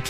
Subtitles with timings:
[0.00, 0.06] Hi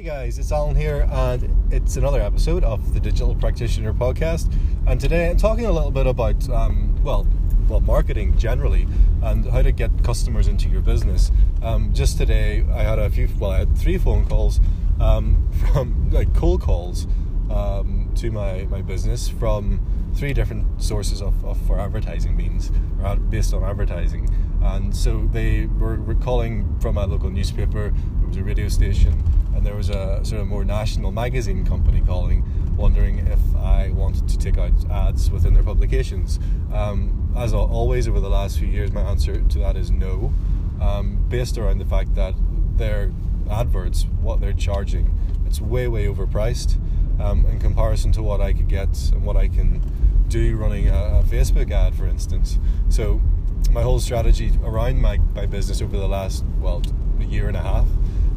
[0.00, 4.54] guys, it's Alan here, and it's another episode of the Digital Practitioner Podcast.
[4.86, 7.26] And today I'm talking a little bit about, um, well,
[7.68, 8.86] well, marketing generally,
[9.20, 11.32] and how to get customers into your business.
[11.62, 14.60] Um, just today, I had a few, well, I had three phone calls
[15.00, 17.08] um, from like cold calls
[17.50, 22.70] um, to my my business from three different sources of, of for advertising means,
[23.28, 24.28] based on advertising.
[24.62, 27.90] And so they were, were calling from a local newspaper.
[27.90, 29.22] There was a radio station
[29.54, 32.44] and there was a sort of more national magazine company calling,
[32.76, 36.38] wondering if I wanted to take out ads within their publications.
[36.72, 40.32] Um, as always, over the last few years, my answer to that is no,
[40.80, 42.34] um, based around the fact that
[42.76, 43.12] their
[43.50, 46.78] adverts, what they're charging, it's way, way overpriced
[47.20, 49.82] um, in comparison to what I could get and what I can
[50.28, 52.58] do running a, a Facebook ad, for instance.
[52.88, 53.20] So,
[53.70, 56.82] my whole strategy around my, my business over the last, well,
[57.20, 57.86] a year and a half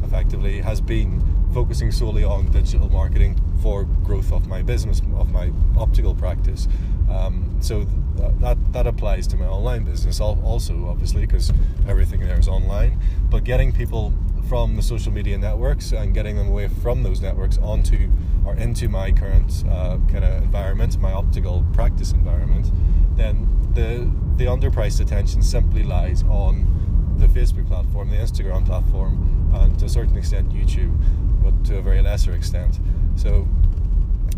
[0.04, 1.22] effectively has been
[1.52, 6.68] focusing solely on digital marketing for growth of my business, of my optical practice.
[7.10, 11.52] Um, so th- that that applies to my online business also, obviously, because
[11.88, 13.00] everything there is online.
[13.30, 14.12] But getting people
[14.48, 18.10] from the social media networks and getting them away from those networks onto
[18.44, 22.70] or into my current uh, kind of environment, my optical practice environment,
[23.16, 29.78] then the the underpriced attention simply lies on the Facebook platform, the Instagram platform, and
[29.78, 30.96] to a certain extent YouTube,
[31.42, 32.80] but to a very lesser extent.
[33.16, 33.46] So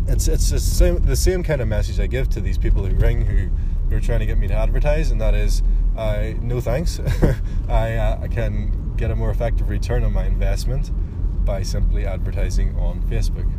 [0.07, 2.95] it's it's the same, the same kind of message I give to these people who
[2.95, 3.49] ring who,
[3.89, 5.63] who are trying to get me to advertise, and that is,
[5.97, 6.99] I no thanks.
[7.69, 10.91] I, uh, I can get a more effective return on my investment
[11.45, 13.49] by simply advertising on Facebook,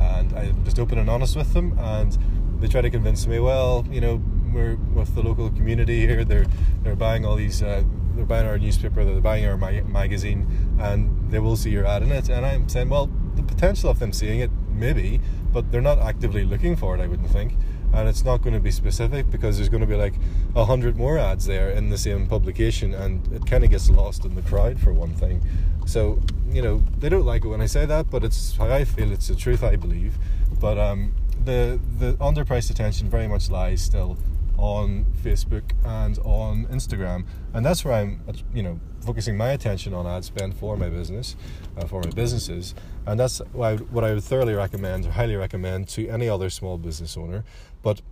[0.00, 2.16] and I'm just open and honest with them, and
[2.60, 6.24] they try to convince me, well, you know, we're with the local community here.
[6.24, 6.46] They're
[6.82, 7.62] they're buying all these.
[7.62, 7.84] Uh,
[8.16, 9.04] they're buying our newspaper.
[9.04, 12.28] They're buying our ma- magazine, and they will see your ad in it.
[12.28, 15.20] And I'm saying, well, the potential of them seeing it, maybe,
[15.52, 17.00] but they're not actively looking for it.
[17.00, 17.54] I wouldn't think.
[17.92, 20.14] And it's not going to be specific because there's going to be like
[20.54, 24.24] a hundred more ads there in the same publication, and it kind of gets lost
[24.24, 25.42] in the crowd for one thing.
[25.86, 28.84] So you know they don't like it when I say that, but it's how I
[28.84, 29.10] feel.
[29.10, 30.18] It's the truth I believe.
[30.60, 31.14] But um,
[31.44, 34.16] the the underpriced attention very much lies still
[34.60, 38.20] on Facebook and on Instagram, and that's where I'm,
[38.54, 41.34] you know, focusing my attention on ad spend for my business,
[41.78, 42.74] uh, for my businesses,
[43.06, 46.76] and that's why what I would thoroughly recommend or highly recommend to any other small
[46.76, 47.42] business owner.
[47.82, 48.02] But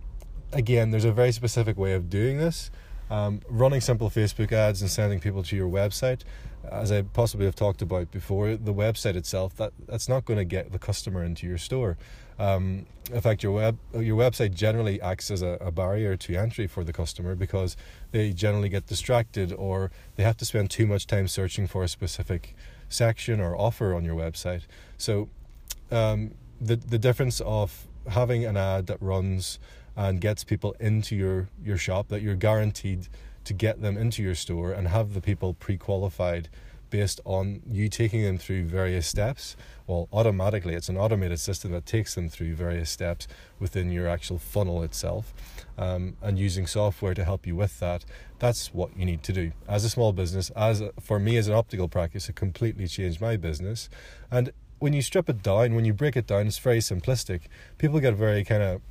[0.51, 2.71] again, there's a very specific way of doing this.
[3.09, 6.21] Um, running simple Facebook ads and sending people to your website,
[6.71, 10.45] as I possibly have talked about before, the website itself that that's not going to
[10.45, 11.97] get the customer into your store.
[12.37, 16.67] Um, in fact, your web your website generally acts as a, a, barrier to entry
[16.67, 17.75] for the customer because
[18.11, 21.87] they generally get distracted or they have to spend too much time searching for a
[21.87, 22.55] specific
[22.87, 24.61] section or offer on your website.
[24.97, 25.29] So,
[25.91, 26.31] um,
[26.61, 29.59] the the difference of having an ad that runs
[29.95, 33.07] and gets people into your, your shop, that you're guaranteed
[33.45, 36.49] to get them into your store and have the people pre qualified
[36.89, 39.55] based on you taking them through various steps.
[39.87, 43.27] Well, automatically, it's an automated system that takes them through various steps
[43.59, 45.33] within your actual funnel itself.
[45.77, 48.05] Um, and using software to help you with that,
[48.39, 49.51] that's what you need to do.
[49.67, 53.21] As a small business, as a, for me as an optical practice, it completely changed
[53.21, 53.89] my business.
[54.29, 57.41] And when you strip it down, when you break it down, it's very simplistic.
[57.77, 58.81] People get very kind of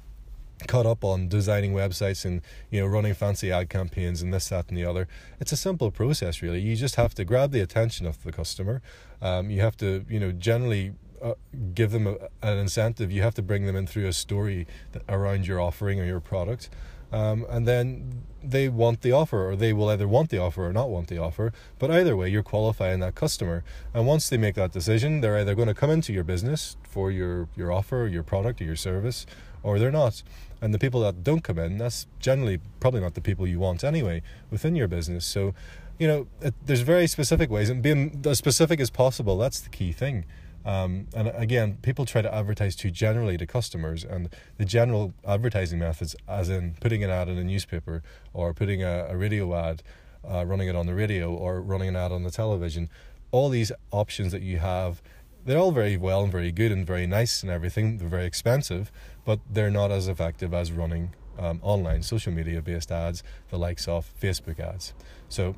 [0.66, 4.69] caught up on designing websites and you know running fancy ad campaigns and this that
[4.69, 5.06] and the other.
[5.41, 6.60] It's a simple process really.
[6.60, 8.82] You just have to grab the attention of the customer.
[9.22, 11.34] Um, you have to you know generally uh,
[11.74, 13.10] give them a, an incentive.
[13.10, 16.20] You have to bring them in through a story that, around your offering or your
[16.20, 16.70] product.
[17.10, 20.72] Um, and then they want the offer or they will either want the offer or
[20.72, 21.52] not want the offer.
[21.78, 23.64] But either way you're qualifying that customer.
[23.94, 27.10] And once they make that decision they're either going to come into your business for
[27.10, 29.26] your your offer your product or your service
[29.62, 30.22] or they're not.
[30.60, 33.84] And the people that don't come in that's generally probably not the people you want
[33.84, 35.25] anyway within your business.
[35.25, 35.55] So
[35.99, 39.70] you know it, there's very specific ways and being as specific as possible that's the
[39.70, 40.25] key thing.
[40.64, 44.28] Um, and again, people try to advertise too generally to customers, and
[44.58, 48.02] the general advertising methods, as in putting an ad in a newspaper
[48.34, 49.82] or putting a, a radio ad,
[50.28, 52.90] uh, running it on the radio or running an ad on the television,
[53.31, 55.00] all these options that you have,
[55.49, 57.99] they're all very well and very good and very nice and everything.
[57.99, 58.93] They're very expensive,
[59.25, 63.89] but they're not as effective as running um, online social media based ads, the likes
[63.89, 64.93] of Facebook ads.
[65.29, 65.55] So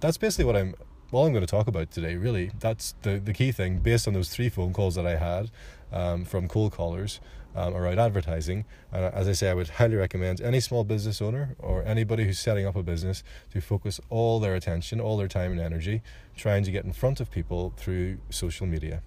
[0.00, 0.74] that's basically what I'm
[1.12, 4.14] all I'm going to talk about today, really, that's the, the key thing based on
[4.14, 5.50] those three phone calls that I had
[5.92, 7.20] um, from cold callers.
[7.54, 8.64] um, around advertising.
[8.90, 12.38] And as I say, I would highly recommend any small business owner or anybody who's
[12.38, 16.02] setting up a business to focus all their attention, all their time and energy
[16.36, 19.02] trying to get in front of people through social media.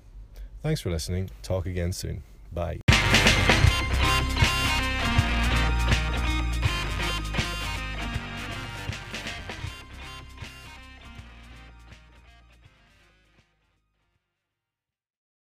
[0.65, 1.29] Thanks for listening.
[1.43, 2.23] Talk again soon.
[2.51, 2.79] Bye.